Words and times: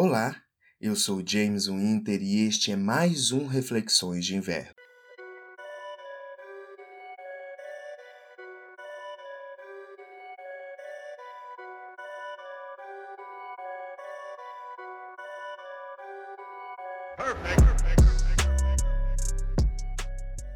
Olá, 0.00 0.40
eu 0.80 0.94
sou 0.94 1.20
James 1.26 1.66
Winter 1.66 2.22
e 2.22 2.46
este 2.46 2.70
é 2.70 2.76
mais 2.76 3.32
um 3.32 3.48
Reflexões 3.48 4.24
de 4.24 4.36
Inverno. 4.36 4.77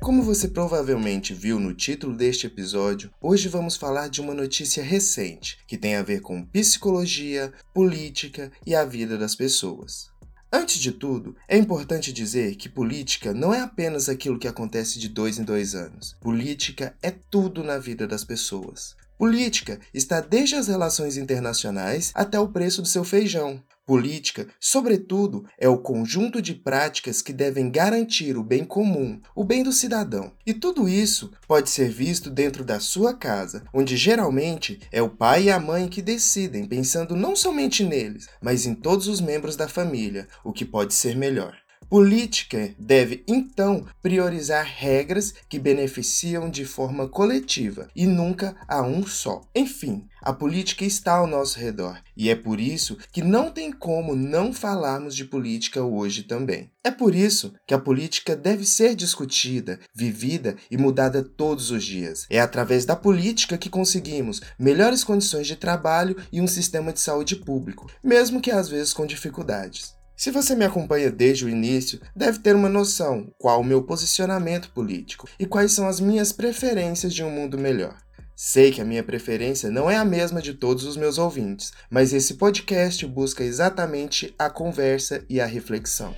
Como 0.02 0.20
você 0.20 0.48
provavelmente 0.48 1.32
viu 1.32 1.60
no 1.60 1.72
título 1.72 2.16
deste 2.16 2.48
episódio, 2.48 3.08
hoje 3.20 3.48
vamos 3.48 3.76
falar 3.76 4.08
de 4.08 4.20
uma 4.20 4.34
notícia 4.34 4.82
recente 4.82 5.58
que 5.64 5.78
tem 5.78 5.94
a 5.94 6.02
ver 6.02 6.20
com 6.20 6.44
psicologia, 6.44 7.52
política 7.72 8.50
e 8.66 8.74
a 8.74 8.84
vida 8.84 9.16
das 9.16 9.36
pessoas. 9.36 10.10
Antes 10.52 10.80
de 10.80 10.90
tudo, 10.90 11.36
é 11.46 11.56
importante 11.56 12.12
dizer 12.12 12.56
que 12.56 12.68
política 12.68 13.32
não 13.32 13.54
é 13.54 13.60
apenas 13.60 14.08
aquilo 14.08 14.40
que 14.40 14.48
acontece 14.48 14.98
de 14.98 15.08
dois 15.08 15.38
em 15.38 15.44
dois 15.44 15.76
anos. 15.76 16.16
Política 16.20 16.96
é 17.00 17.12
tudo 17.12 17.62
na 17.62 17.78
vida 17.78 18.04
das 18.04 18.24
pessoas. 18.24 18.96
Política 19.22 19.78
está 19.94 20.20
desde 20.20 20.56
as 20.56 20.66
relações 20.66 21.16
internacionais 21.16 22.10
até 22.12 22.40
o 22.40 22.48
preço 22.48 22.82
do 22.82 22.88
seu 22.88 23.04
feijão. 23.04 23.62
Política, 23.86 24.48
sobretudo, 24.58 25.44
é 25.56 25.68
o 25.68 25.78
conjunto 25.78 26.42
de 26.42 26.54
práticas 26.54 27.22
que 27.22 27.32
devem 27.32 27.70
garantir 27.70 28.36
o 28.36 28.42
bem 28.42 28.64
comum, 28.64 29.20
o 29.32 29.44
bem 29.44 29.62
do 29.62 29.70
cidadão. 29.70 30.32
E 30.44 30.52
tudo 30.52 30.88
isso 30.88 31.30
pode 31.46 31.70
ser 31.70 31.88
visto 31.88 32.30
dentro 32.30 32.64
da 32.64 32.80
sua 32.80 33.14
casa, 33.14 33.62
onde 33.72 33.96
geralmente 33.96 34.80
é 34.90 35.00
o 35.00 35.08
pai 35.08 35.44
e 35.44 35.50
a 35.52 35.60
mãe 35.60 35.86
que 35.86 36.02
decidem, 36.02 36.66
pensando 36.66 37.14
não 37.14 37.36
somente 37.36 37.84
neles, 37.84 38.28
mas 38.40 38.66
em 38.66 38.74
todos 38.74 39.06
os 39.06 39.20
membros 39.20 39.54
da 39.54 39.68
família, 39.68 40.26
o 40.42 40.52
que 40.52 40.64
pode 40.64 40.94
ser 40.94 41.16
melhor. 41.16 41.62
Política 41.92 42.74
deve, 42.78 43.22
então, 43.28 43.84
priorizar 44.00 44.64
regras 44.64 45.34
que 45.46 45.58
beneficiam 45.58 46.48
de 46.48 46.64
forma 46.64 47.06
coletiva 47.06 47.86
e 47.94 48.06
nunca 48.06 48.56
a 48.66 48.80
um 48.80 49.06
só. 49.06 49.42
Enfim, 49.54 50.08
a 50.22 50.32
política 50.32 50.86
está 50.86 51.12
ao 51.12 51.26
nosso 51.26 51.58
redor 51.58 52.00
e 52.16 52.30
é 52.30 52.34
por 52.34 52.58
isso 52.58 52.96
que 53.12 53.20
não 53.20 53.50
tem 53.50 53.70
como 53.70 54.16
não 54.16 54.54
falarmos 54.54 55.14
de 55.14 55.26
política 55.26 55.82
hoje 55.82 56.22
também. 56.22 56.70
É 56.82 56.90
por 56.90 57.14
isso 57.14 57.52
que 57.66 57.74
a 57.74 57.78
política 57.78 58.34
deve 58.34 58.64
ser 58.64 58.94
discutida, 58.94 59.78
vivida 59.94 60.56
e 60.70 60.78
mudada 60.78 61.22
todos 61.22 61.70
os 61.70 61.84
dias. 61.84 62.26
É 62.30 62.40
através 62.40 62.86
da 62.86 62.96
política 62.96 63.58
que 63.58 63.68
conseguimos 63.68 64.40
melhores 64.58 65.04
condições 65.04 65.46
de 65.46 65.56
trabalho 65.56 66.16
e 66.32 66.40
um 66.40 66.46
sistema 66.46 66.90
de 66.90 67.00
saúde 67.00 67.36
público, 67.36 67.86
mesmo 68.02 68.40
que 68.40 68.50
às 68.50 68.70
vezes 68.70 68.94
com 68.94 69.04
dificuldades. 69.04 70.00
Se 70.22 70.30
você 70.30 70.54
me 70.54 70.64
acompanha 70.64 71.10
desde 71.10 71.44
o 71.44 71.48
início, 71.48 72.00
deve 72.14 72.38
ter 72.38 72.54
uma 72.54 72.68
noção 72.68 73.34
qual 73.36 73.60
o 73.60 73.64
meu 73.64 73.82
posicionamento 73.82 74.70
político 74.70 75.28
e 75.36 75.44
quais 75.44 75.72
são 75.72 75.88
as 75.88 75.98
minhas 75.98 76.30
preferências 76.30 77.12
de 77.12 77.24
um 77.24 77.28
mundo 77.28 77.58
melhor. 77.58 77.96
Sei 78.36 78.70
que 78.70 78.80
a 78.80 78.84
minha 78.84 79.02
preferência 79.02 79.68
não 79.68 79.90
é 79.90 79.96
a 79.96 80.04
mesma 80.04 80.40
de 80.40 80.54
todos 80.54 80.84
os 80.84 80.96
meus 80.96 81.18
ouvintes, 81.18 81.72
mas 81.90 82.12
esse 82.12 82.34
podcast 82.34 83.04
busca 83.04 83.42
exatamente 83.42 84.32
a 84.38 84.48
conversa 84.48 85.24
e 85.28 85.40
a 85.40 85.44
reflexão. 85.44 86.14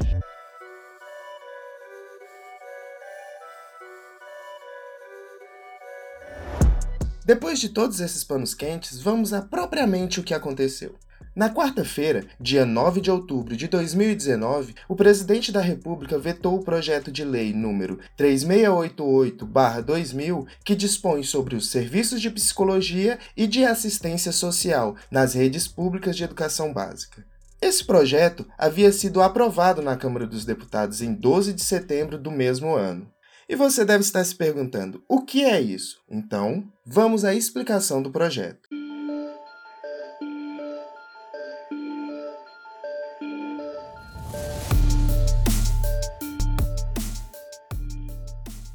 Depois 7.24 7.58
de 7.58 7.70
todos 7.70 8.00
esses 8.00 8.22
panos 8.22 8.52
quentes, 8.52 9.00
vamos 9.00 9.33
a 9.33 9.41
propriamente 9.41 10.20
o 10.20 10.22
que 10.22 10.34
aconteceu. 10.34 10.94
Na 11.34 11.50
quarta-feira, 11.50 12.24
dia 12.38 12.64
9 12.64 13.00
de 13.00 13.10
outubro 13.10 13.56
de 13.56 13.66
2019, 13.66 14.72
o 14.88 14.94
presidente 14.94 15.50
da 15.50 15.60
República 15.60 16.16
vetou 16.16 16.54
o 16.54 16.62
projeto 16.62 17.10
de 17.10 17.24
lei 17.24 17.52
número 17.52 17.98
3688-2000, 18.16 20.46
que 20.64 20.77
dispõe 20.77 21.24
sobre 21.24 21.56
os 21.56 21.73
serviços 21.73 22.20
de 22.20 22.30
psicologia 22.30 23.18
e 23.36 23.48
de 23.48 23.64
assistência 23.64 24.30
social 24.30 24.94
nas 25.11 25.34
redes 25.34 25.67
públicas 25.67 26.17
de 26.17 26.23
educação 26.23 26.73
básica. 26.73 27.27
Esse 27.61 27.84
projeto 27.84 28.46
havia 28.56 28.92
sido 28.92 29.20
aprovado 29.20 29.83
na 29.83 29.96
Câmara 29.96 30.28
dos 30.28 30.44
Deputados 30.44 31.02
em 31.02 31.12
12 31.12 31.52
de 31.52 31.64
setembro 31.64 32.17
do 32.17 32.30
mesmo 32.30 32.77
ano. 32.77 33.11
E 33.48 33.56
você 33.56 33.84
deve 33.84 34.05
estar 34.05 34.23
se 34.23 34.36
perguntando: 34.36 35.02
o 35.08 35.23
que 35.23 35.42
é 35.42 35.61
isso? 35.61 35.96
Então, 36.08 36.62
vamos 36.86 37.24
à 37.24 37.34
explicação 37.34 38.00
do 38.00 38.12
projeto. 38.12 38.83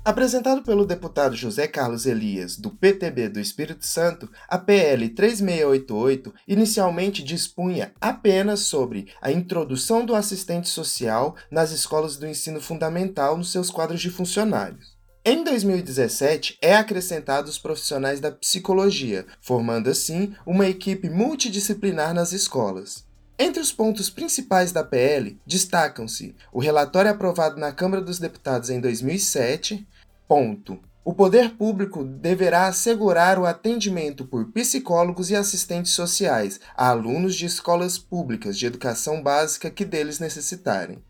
Apresentado 0.09 0.63
pelo 0.63 0.87
deputado 0.87 1.35
José 1.35 1.67
Carlos 1.67 2.07
Elias, 2.07 2.57
do 2.57 2.71
PTB 2.71 3.29
do 3.29 3.39
Espírito 3.39 3.85
Santo, 3.85 4.27
a 4.47 4.57
PL 4.57 5.07
3688 5.07 6.33
inicialmente 6.47 7.21
dispunha 7.21 7.93
apenas 8.01 8.61
sobre 8.61 9.09
a 9.21 9.31
introdução 9.31 10.03
do 10.03 10.15
assistente 10.15 10.67
social 10.67 11.35
nas 11.51 11.69
escolas 11.69 12.17
do 12.17 12.25
ensino 12.25 12.59
fundamental 12.59 13.37
nos 13.37 13.51
seus 13.51 13.69
quadros 13.69 14.01
de 14.01 14.09
funcionários. 14.09 14.97
Em 15.23 15.43
2017, 15.43 16.57
é 16.59 16.75
acrescentado 16.75 17.47
os 17.47 17.59
profissionais 17.59 18.19
da 18.19 18.31
psicologia, 18.31 19.27
formando 19.39 19.91
assim 19.91 20.33
uma 20.43 20.65
equipe 20.65 21.07
multidisciplinar 21.07 22.15
nas 22.15 22.33
escolas. 22.33 23.07
Entre 23.41 23.61
os 23.61 23.71
pontos 23.71 24.09
principais 24.09 24.73
da 24.73 24.83
PL, 24.83 25.39
destacam-se 25.47 26.35
o 26.51 26.59
relatório 26.59 27.09
aprovado 27.09 27.57
na 27.57 27.71
Câmara 27.71 28.01
dos 28.01 28.19
Deputados 28.19 28.69
em 28.69 28.81
2007, 28.81 29.87
ponto. 30.27 30.77
O 31.05 31.13
poder 31.13 31.51
público 31.51 32.03
deverá 32.03 32.67
assegurar 32.67 33.39
o 33.39 33.45
atendimento 33.45 34.25
por 34.25 34.51
psicólogos 34.51 35.29
e 35.29 35.37
assistentes 35.37 35.93
sociais 35.93 36.59
a 36.75 36.89
alunos 36.89 37.33
de 37.33 37.45
escolas 37.45 37.97
públicas 37.97 38.59
de 38.59 38.65
educação 38.65 39.23
básica 39.23 39.71
que 39.71 39.85
deles 39.85 40.19
necessitarem. 40.19 41.01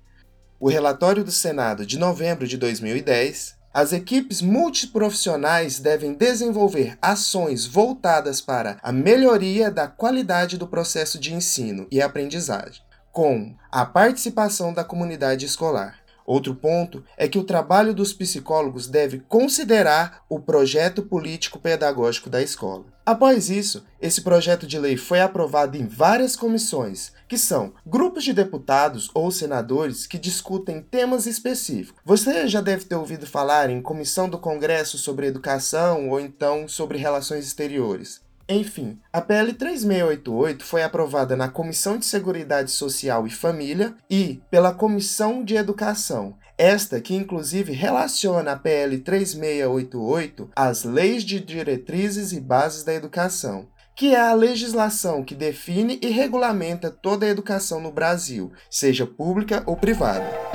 O 0.59 0.69
relatório 0.69 1.23
do 1.23 1.31
Senado 1.31 1.83
de 1.83 1.97
novembro 1.97 2.47
de 2.47 2.57
2010 2.57 3.57
as 3.73 3.93
equipes 3.93 4.41
multiprofissionais 4.41 5.79
devem 5.79 6.13
desenvolver 6.13 6.97
ações 7.01 7.65
voltadas 7.65 8.41
para 8.41 8.77
a 8.81 8.91
melhoria 8.91 9.69
da 9.69 9.87
qualidade 9.87 10.57
do 10.57 10.67
processo 10.67 11.19
de 11.19 11.33
ensino 11.33 11.87
e 11.91 12.01
aprendizagem, 12.01 12.81
com 13.11 13.55
a 13.71 13.85
participação 13.85 14.73
da 14.73 14.83
comunidade 14.83 15.45
escolar. 15.45 15.99
Outro 16.29 16.53
ponto 16.53 17.03
é 17.17 17.27
que 17.27 17.39
o 17.39 17.43
trabalho 17.43 17.91
dos 17.91 18.13
psicólogos 18.13 18.85
deve 18.85 19.17
considerar 19.27 20.23
o 20.29 20.39
projeto 20.39 21.01
político-pedagógico 21.01 22.29
da 22.29 22.39
escola. 22.39 22.85
Após 23.03 23.49
isso, 23.49 23.83
esse 23.99 24.21
projeto 24.21 24.67
de 24.67 24.77
lei 24.77 24.95
foi 24.95 25.21
aprovado 25.21 25.75
em 25.75 25.87
várias 25.87 26.35
comissões, 26.35 27.11
que 27.27 27.35
são 27.35 27.73
grupos 27.83 28.23
de 28.23 28.31
deputados 28.31 29.09
ou 29.15 29.31
senadores 29.31 30.05
que 30.05 30.19
discutem 30.19 30.83
temas 30.83 31.25
específicos. 31.25 31.99
Você 32.05 32.47
já 32.47 32.61
deve 32.61 32.85
ter 32.85 32.93
ouvido 32.93 33.25
falar 33.25 33.71
em 33.71 33.81
comissão 33.81 34.29
do 34.29 34.37
Congresso 34.37 34.99
sobre 34.99 35.25
educação 35.25 36.09
ou 36.09 36.19
então 36.19 36.67
sobre 36.67 36.99
relações 36.99 37.43
exteriores. 37.47 38.21
Enfim, 38.51 38.99
a 39.13 39.21
PL 39.21 39.53
3688 39.53 40.65
foi 40.65 40.81
aprovada 40.81 41.35
na 41.35 41.47
Comissão 41.47 41.99
de 41.99 42.05
Seguridade 42.07 42.71
Social 42.71 43.27
e 43.27 43.29
Família 43.29 43.93
e 44.09 44.41
pela 44.49 44.73
Comissão 44.73 45.43
de 45.43 45.55
Educação. 45.55 46.35
Esta 46.57 46.99
que 46.99 47.13
inclusive 47.13 47.71
relaciona 47.71 48.53
a 48.53 48.55
PL 48.55 48.97
3688 48.97 50.49
às 50.55 50.83
leis 50.83 51.23
de 51.23 51.39
diretrizes 51.39 52.31
e 52.31 52.39
bases 52.39 52.83
da 52.83 52.93
educação 52.93 53.67
que 53.99 54.15
é 54.15 54.21
a 54.21 54.33
legislação 54.33 55.25
que 55.25 55.35
define 55.35 55.99
e 56.01 56.07
regulamenta 56.07 56.89
toda 56.89 57.25
a 57.25 57.29
educação 57.29 57.81
no 57.81 57.91
Brasil, 57.91 58.49
seja 58.69 59.05
pública 59.05 59.61
ou 59.65 59.75
privada. 59.75 60.48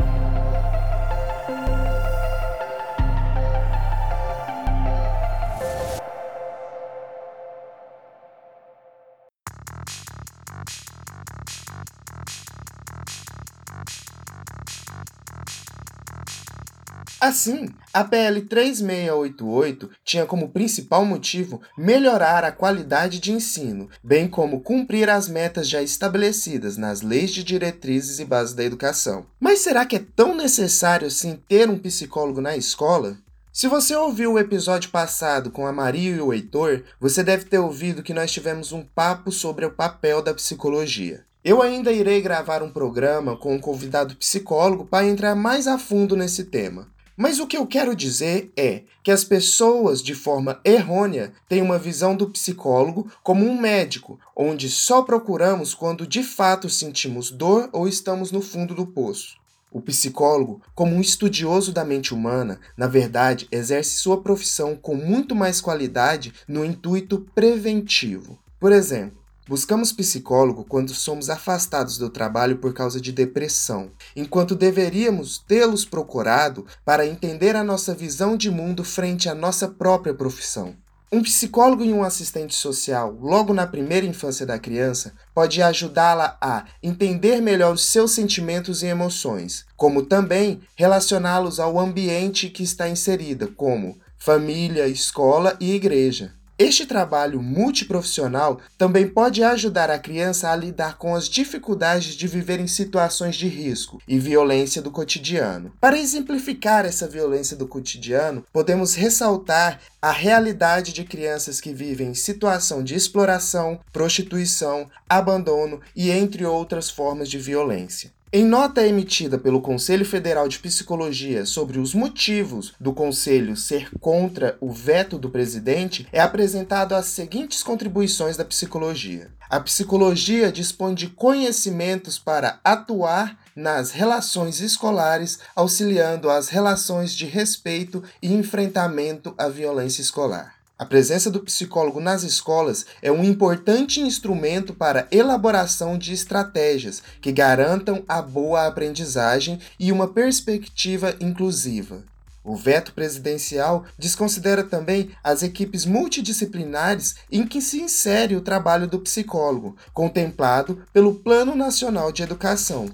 Assim, 17.25 17.71
a 17.91 18.05
PL 18.05 18.43
3688 18.43 19.89
tinha 20.05 20.27
como 20.27 20.51
principal 20.51 21.07
motivo 21.07 21.63
melhorar 21.75 22.45
a 22.45 22.53
qualidade 22.53 23.19
de 23.19 23.33
ensino, 23.33 23.89
bem 24.03 24.29
como 24.29 24.61
cumprir 24.61 25.09
as 25.09 25.27
metas 25.27 25.67
já 25.67 25.81
estabelecidas 25.81 26.77
nas 26.77 27.01
leis 27.01 27.31
de 27.31 27.43
diretrizes 27.43 28.19
e 28.19 28.27
bases 28.27 28.53
da 28.53 28.63
educação. 28.63 29.25
Mas 29.41 29.61
será 29.61 29.87
que 29.87 29.97
é 29.97 30.05
tão 30.15 30.37
necessário 30.37 31.07
assim 31.07 31.41
ter 31.49 31.71
um 31.71 31.79
psicólogo 31.79 32.43
na 32.43 32.59
escola? 32.59 33.17
Se 33.51 33.69
você 33.69 33.97
ouviu 33.97 34.35
o 34.35 34.39
episódio 34.39 34.91
passado 34.91 35.51
com 35.51 35.67
a 35.67 35.73
Maria 35.73 36.17
e 36.17 36.21
o 36.21 36.31
Heitor, 36.31 36.83
você 37.01 37.25
deve 37.25 37.47
ter 37.47 37.59
ouvido 37.59 38.03
que 38.03 38.13
nós 38.13 38.31
tivemos 38.31 38.71
um 38.71 38.85
papo 38.85 39.33
sobre 39.33 39.65
o 39.65 39.71
papel 39.71 40.21
da 40.21 40.35
psicologia. 40.35 41.25
Eu 41.43 41.63
ainda 41.63 41.91
irei 41.91 42.21
gravar 42.21 42.63
um 42.63 42.71
programa 42.71 43.35
com 43.35 43.55
um 43.55 43.61
convidado 43.61 44.15
psicólogo 44.17 44.85
para 44.85 45.07
entrar 45.07 45.35
mais 45.35 45.67
a 45.67 45.79
fundo 45.79 46.17
nesse 46.17 46.45
tema. 46.45 46.93
Mas 47.17 47.39
o 47.39 47.47
que 47.47 47.57
eu 47.57 47.65
quero 47.67 47.95
dizer 47.95 48.53
é 48.57 48.83
que 49.03 49.11
as 49.11 49.23
pessoas, 49.23 50.03
de 50.03 50.15
forma 50.15 50.61
errônea, 50.65 51.33
têm 51.49 51.63
uma 51.63 51.79
visão 51.79 52.17
do 52.17 52.29
psicólogo 52.29 53.09
como 53.23 53.47
um 53.47 53.61
médico, 53.61 54.19
onde 54.35 54.69
só 54.69 55.03
procuramos 55.03 55.75
quando 55.75 56.07
de 56.07 56.25
fato 56.25 56.69
sentimos 56.69 57.31
dor 57.31 57.69
ou 57.73 57.87
estamos 57.87 58.33
no 58.33 58.41
fundo 58.41 58.75
do 58.75 58.85
poço. 58.85 59.37
O 59.71 59.81
psicólogo, 59.81 60.61
como 60.75 60.95
um 60.95 61.01
estudioso 61.01 61.73
da 61.73 61.85
mente 61.85 62.13
humana, 62.13 62.61
na 62.77 62.87
verdade 62.87 63.49
exerce 63.51 63.97
sua 63.97 64.21
profissão 64.21 64.77
com 64.77 64.95
muito 64.95 65.35
mais 65.35 65.61
qualidade 65.61 66.33
no 66.49 66.65
intuito 66.65 67.27
preventivo. 67.35 68.39
Por 68.59 68.73
exemplo, 68.73 69.24
Buscamos 69.47 69.93
psicólogo 69.93 70.65
quando 70.65 70.95
somos 70.95 71.29
afastados 71.29 71.99
do 71.99 72.09
trabalho 72.09 72.57
por 72.57 72.73
causa 72.73 72.99
de 72.99 73.13
depressão, 73.13 73.91
enquanto 74.17 74.55
deveríamos 74.55 75.39
tê-los 75.39 75.85
procurado 75.85 76.65
para 76.83 77.07
entender 77.07 77.55
a 77.55 77.63
nossa 77.63 77.95
visão 77.95 78.39
de 78.39 78.51
mundo 78.51 78.83
frente 78.83 79.29
à 79.29 79.35
nossa 79.35 79.69
própria 79.69 80.15
profissão. 80.15 80.75
Um 81.13 81.23
psicólogo 81.23 81.85
e 81.85 81.93
um 81.93 82.03
assistente 82.03 82.55
social, 82.55 83.17
logo 83.21 83.53
na 83.53 83.67
primeira 83.67 84.07
infância 84.07 84.47
da 84.47 84.59
criança, 84.59 85.13
pode 85.35 85.63
ajudá-la 85.63 86.39
a 86.41 86.65
entender 86.83 87.43
melhor 87.43 87.75
os 87.75 87.85
seus 87.85 88.13
sentimentos 88.13 88.83
e 88.83 88.87
emoções, 88.87 89.67
como 89.77 90.07
também 90.07 90.63
relacioná-los 90.75 91.61
ao 91.61 91.79
ambiente 91.79 92.49
que 92.49 92.63
está 92.63 92.89
inserida, 92.89 93.47
como 93.47 93.99
família, 94.17 94.89
escola 94.89 95.55
e 95.61 95.75
igreja. 95.75 96.33
Este 96.57 96.87
trabalho 96.87 97.43
multiprofissional 97.43 98.61
também 98.79 99.09
pode 99.09 99.43
ajudar 99.43 99.91
a 99.91 99.99
criança 99.99 100.49
a 100.49 100.55
lidar 100.55 100.99
com 100.99 101.13
as 101.17 101.29
dificuldades 101.29 102.15
de 102.15 102.29
viver 102.29 102.61
em 102.61 102.69
situações 102.69 103.35
de 103.35 103.49
risco 103.49 104.01
e 104.07 104.21
violência 104.21 104.81
do 104.81 104.89
cotidiano. 104.89 105.73
Para 105.81 105.99
exemplificar 105.99 106.87
essa 106.87 107.09
violência 107.09 107.57
do 107.57 107.67
cotidiano, 107.67 108.47
podemos 108.53 108.95
ressaltar 108.95 109.81
a 110.01 110.13
realidade 110.13 110.93
de 110.93 111.03
crianças 111.03 111.61
que 111.61 111.73
vivem 111.73 112.11
em 112.11 112.15
situação 112.15 112.85
de 112.85 112.95
exploração, 112.95 113.81
prostituição, 113.93 114.89
abandono 115.09 115.81
e 115.97 116.13
entre 116.13 116.47
outras 116.47 116.89
formas 116.89 117.29
de 117.29 117.37
violência. 117.37 118.13
Em 118.37 118.45
nota 118.45 118.85
emitida 118.85 119.39
pelo 119.39 119.61
Conselho 119.61 120.05
Federal 120.05 120.49
de 120.49 120.59
Psicologia 120.59 121.47
sobre 121.47 121.79
os 121.79 121.95
motivos 121.95 122.75
do 122.81 122.93
Conselho 122.93 123.57
ser 123.57 123.89
contra 124.01 124.59
o 124.61 124.73
veto 124.73 125.17
do 125.17 125.31
presidente, 125.31 126.09
é 126.11 126.21
apresentado 126.21 126.97
as 126.97 127.07
seguintes 127.07 127.63
contribuições 127.63 128.37
da 128.37 128.45
psicologia. 128.45 129.31
A 129.49 129.61
psicologia 129.61 130.51
dispõe 130.51 130.97
de 130.97 131.07
conhecimentos 131.11 132.19
para 132.19 132.59
atuar 132.65 133.39
nas 133.55 133.93
relações 133.93 134.61
escolares, 134.61 135.39
auxiliando 135.55 136.29
as 136.29 136.49
relações 136.49 137.15
de 137.15 137.27
respeito 137.27 138.03
e 138.21 138.35
enfrentamento 138.35 139.33
à 139.39 139.49
violência 139.49 140.03
escolar. 140.03 140.54
A 140.77 140.85
presença 140.85 141.31
do 141.31 141.39
psicólogo 141.39 142.01
nas 142.01 142.25
escolas 142.25 142.85
é 143.01 143.13
um 143.13 143.23
importante 143.23 144.01
instrumento 144.01 144.75
para 144.75 145.07
elaboração 145.13 145.97
de 145.97 146.13
estratégias 146.13 147.01
que 147.21 147.31
garantam 147.31 148.03
a 148.09 148.21
boa 148.21 148.67
aprendizagem 148.67 149.61
e 149.79 149.93
uma 149.93 150.09
perspectiva 150.09 151.15
inclusiva. 151.21 152.03
O 152.43 152.57
veto 152.57 152.93
presidencial 152.93 153.85
desconsidera 153.97 154.65
também 154.65 155.13
as 155.23 155.45
equipes 155.45 155.87
multidisciplinares 155.87 157.15
em 157.31 157.47
que 157.47 157.63
se 157.63 157.81
insere 157.81 158.35
o 158.35 158.41
trabalho 158.41 158.89
do 158.89 158.99
psicólogo, 158.99 159.77
contemplado 159.93 160.83
pelo 160.93 161.15
Plano 161.15 161.55
Nacional 161.55 162.11
de 162.11 162.25
Educação. 162.25 162.91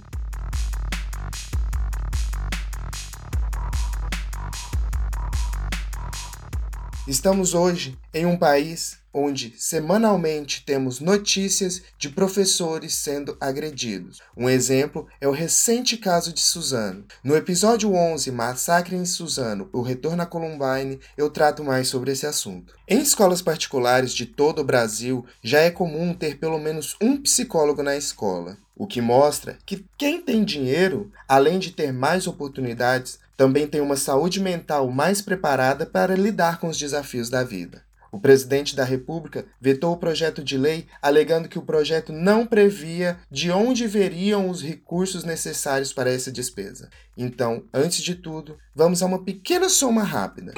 Estamos 7.08 7.54
hoje 7.54 7.98
em 8.12 8.26
um 8.26 8.36
país 8.36 8.98
onde 9.12 9.54
semanalmente 9.56 10.62
temos 10.64 11.00
notícias 11.00 11.82
de 11.98 12.10
professores 12.10 12.94
sendo 12.94 13.36
agredidos. 13.40 14.20
Um 14.36 14.48
exemplo 14.48 15.08
é 15.18 15.26
o 15.26 15.32
recente 15.32 15.96
caso 15.96 16.32
de 16.32 16.40
Suzano. 16.40 17.04
No 17.24 17.34
episódio 17.34 17.92
11, 17.92 18.30
Massacre 18.30 18.94
em 18.94 19.06
Suzano, 19.06 19.68
o 19.72 19.80
retorno 19.80 20.22
a 20.22 20.26
Columbine, 20.26 21.00
eu 21.16 21.30
trato 21.30 21.64
mais 21.64 21.88
sobre 21.88 22.12
esse 22.12 22.26
assunto. 22.26 22.74
Em 22.86 23.00
escolas 23.00 23.40
particulares 23.40 24.12
de 24.12 24.26
todo 24.26 24.60
o 24.60 24.64
Brasil, 24.64 25.24
já 25.42 25.60
é 25.60 25.70
comum 25.70 26.14
ter 26.14 26.38
pelo 26.38 26.58
menos 26.58 26.96
um 27.00 27.16
psicólogo 27.16 27.82
na 27.82 27.96
escola. 27.96 28.58
O 28.80 28.86
que 28.86 29.02
mostra 29.02 29.58
que 29.66 29.84
quem 29.98 30.22
tem 30.22 30.42
dinheiro, 30.42 31.12
além 31.28 31.58
de 31.58 31.70
ter 31.70 31.92
mais 31.92 32.26
oportunidades, 32.26 33.18
também 33.36 33.66
tem 33.66 33.78
uma 33.78 33.94
saúde 33.94 34.40
mental 34.40 34.90
mais 34.90 35.20
preparada 35.20 35.84
para 35.84 36.14
lidar 36.16 36.58
com 36.58 36.66
os 36.66 36.78
desafios 36.78 37.28
da 37.28 37.44
vida. 37.44 37.82
O 38.10 38.18
presidente 38.18 38.74
da 38.74 38.82
República 38.82 39.44
vetou 39.60 39.92
o 39.92 39.98
projeto 39.98 40.42
de 40.42 40.56
lei 40.56 40.86
alegando 41.02 41.46
que 41.46 41.58
o 41.58 41.62
projeto 41.62 42.10
não 42.10 42.46
previa 42.46 43.18
de 43.30 43.50
onde 43.50 43.86
veriam 43.86 44.48
os 44.48 44.62
recursos 44.62 45.24
necessários 45.24 45.92
para 45.92 46.10
essa 46.10 46.32
despesa. 46.32 46.88
Então, 47.14 47.64
antes 47.74 48.02
de 48.02 48.14
tudo, 48.14 48.56
vamos 48.74 49.02
a 49.02 49.06
uma 49.06 49.22
pequena 49.22 49.68
soma 49.68 50.02
rápida. 50.02 50.54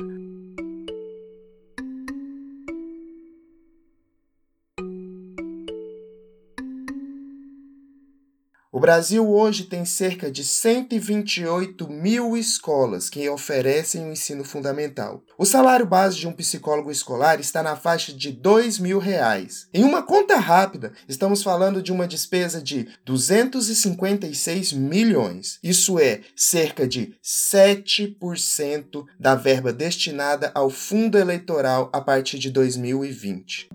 O 8.74 8.80
Brasil 8.80 9.30
hoje 9.30 9.64
tem 9.64 9.84
cerca 9.84 10.30
de 10.30 10.42
128 10.42 11.86
mil 11.90 12.34
escolas 12.34 13.10
que 13.10 13.28
oferecem 13.28 14.02
o 14.02 14.10
ensino 14.10 14.44
fundamental. 14.44 15.22
O 15.36 15.44
salário 15.44 15.84
base 15.84 16.16
de 16.16 16.26
um 16.26 16.32
psicólogo 16.32 16.90
escolar 16.90 17.38
está 17.38 17.62
na 17.62 17.76
faixa 17.76 18.14
de 18.14 18.32
2 18.32 18.78
mil 18.78 18.98
reais. 18.98 19.68
Em 19.74 19.84
uma 19.84 20.02
conta 20.02 20.36
rápida, 20.36 20.94
estamos 21.06 21.42
falando 21.42 21.82
de 21.82 21.92
uma 21.92 22.08
despesa 22.08 22.62
de 22.62 22.88
256 23.04 24.72
milhões. 24.72 25.58
Isso 25.62 25.98
é 25.98 26.22
cerca 26.34 26.88
de 26.88 27.14
7% 27.22 29.04
da 29.20 29.34
verba 29.34 29.70
destinada 29.70 30.50
ao 30.54 30.70
fundo 30.70 31.18
eleitoral 31.18 31.90
a 31.92 32.00
partir 32.00 32.38
de 32.38 32.50
2020. 32.50 33.68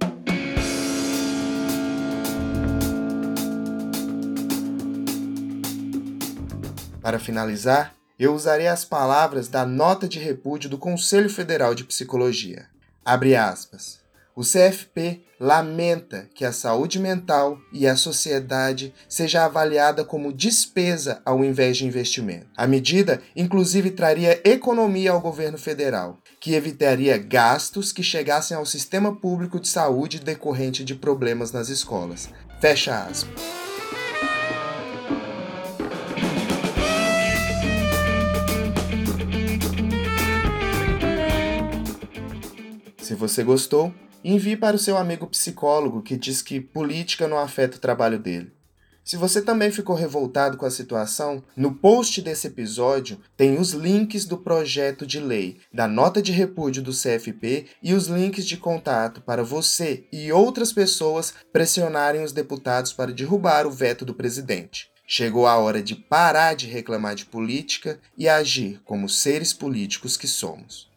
Para 7.07 7.19
finalizar, 7.19 7.95
eu 8.19 8.35
usarei 8.35 8.67
as 8.67 8.83
palavras 8.83 9.47
da 9.47 9.65
nota 9.65 10.09
de 10.09 10.19
repúdio 10.19 10.69
do 10.69 10.77
Conselho 10.77 11.29
Federal 11.29 11.73
de 11.73 11.85
Psicologia. 11.85 12.65
Abre 13.05 13.33
aspas. 13.33 14.01
O 14.35 14.41
CFP 14.41 15.23
lamenta 15.39 16.27
que 16.35 16.43
a 16.43 16.51
saúde 16.51 16.99
mental 16.99 17.57
e 17.71 17.87
a 17.87 17.95
sociedade 17.95 18.93
seja 19.07 19.45
avaliada 19.45 20.03
como 20.03 20.33
despesa 20.33 21.21
ao 21.23 21.45
invés 21.45 21.77
de 21.77 21.85
investimento. 21.85 22.47
A 22.57 22.67
medida, 22.67 23.21
inclusive, 23.33 23.91
traria 23.91 24.41
economia 24.43 25.11
ao 25.11 25.21
governo 25.21 25.57
federal, 25.57 26.19
que 26.41 26.55
evitaria 26.55 27.17
gastos 27.17 27.93
que 27.93 28.03
chegassem 28.03 28.57
ao 28.57 28.65
sistema 28.65 29.15
público 29.15 29.61
de 29.61 29.69
saúde 29.69 30.19
decorrente 30.19 30.83
de 30.83 30.93
problemas 30.93 31.53
nas 31.53 31.69
escolas. 31.69 32.27
Fecha 32.59 33.05
aspas. 33.05 33.66
Você 43.17 43.43
gostou, 43.43 43.93
envie 44.23 44.55
para 44.55 44.75
o 44.75 44.79
seu 44.79 44.95
amigo 44.97 45.27
psicólogo 45.27 46.01
que 46.01 46.15
diz 46.15 46.41
que 46.41 46.61
política 46.61 47.27
não 47.27 47.37
afeta 47.37 47.77
o 47.77 47.81
trabalho 47.81 48.19
dele. 48.19 48.51
Se 49.07 49.15
você 49.15 49.41
também 49.41 49.71
ficou 49.71 49.95
revoltado 49.95 50.57
com 50.57 50.65
a 50.65 50.69
situação, 50.69 51.41
no 51.55 51.73
post 51.73 52.21
desse 52.21 52.47
episódio 52.47 53.17
tem 53.37 53.57
os 53.57 53.71
links 53.71 54.25
do 54.25 54.37
projeto 54.37 55.05
de 55.05 55.17
lei, 55.17 55.59
da 55.73 55.87
nota 55.87 56.21
de 56.21 56.33
repúdio 56.33 56.83
do 56.83 56.91
CFP 56.91 57.67
e 57.81 57.93
os 57.93 58.07
links 58.07 58.45
de 58.45 58.57
contato 58.57 59.21
para 59.21 59.45
você 59.45 60.03
e 60.11 60.29
outras 60.29 60.73
pessoas 60.73 61.33
pressionarem 61.53 62.21
os 62.21 62.33
deputados 62.33 62.91
para 62.91 63.13
derrubar 63.13 63.65
o 63.65 63.71
veto 63.71 64.03
do 64.03 64.13
presidente. 64.13 64.89
Chegou 65.07 65.47
a 65.47 65.55
hora 65.55 65.81
de 65.81 65.95
parar 65.95 66.53
de 66.53 66.67
reclamar 66.67 67.15
de 67.15 67.23
política 67.23 67.97
e 68.17 68.27
agir 68.27 68.81
como 68.83 69.07
seres 69.07 69.53
políticos 69.53 70.17
que 70.17 70.27
somos. 70.27 70.89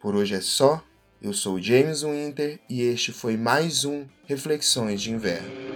Por 0.00 0.14
hoje 0.14 0.36
é 0.36 0.40
só. 0.40 0.84
Eu 1.20 1.32
sou 1.32 1.60
James 1.60 2.02
Winter 2.02 2.60
e 2.68 2.82
este 2.82 3.10
foi 3.10 3.36
mais 3.38 3.84
um 3.86 4.04
Reflexões 4.26 5.00
de 5.00 5.12
Inverno. 5.12 5.75